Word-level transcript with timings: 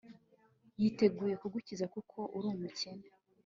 yiteguye 0.79 1.35
kugukiza, 1.41 1.85
kuko 1.93 2.17
uri 2.37 2.47
umukene 2.53 3.05